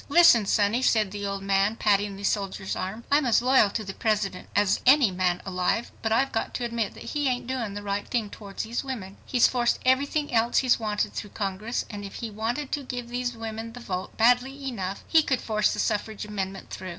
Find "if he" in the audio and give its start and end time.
12.03-12.31